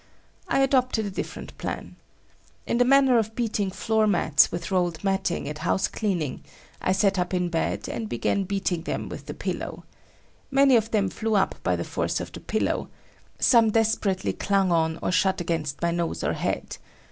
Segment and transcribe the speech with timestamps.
[0.47, 1.95] I adopted a different plan.
[2.65, 6.43] In the manner of beating floor mats with rolled matting at house cleaning,
[6.81, 9.83] I sat up in bed and began beating them with the pillow.
[10.49, 12.89] Many of them flew up by the force of the pillow;
[13.37, 16.77] some desperately clung on or shot against my nose or head.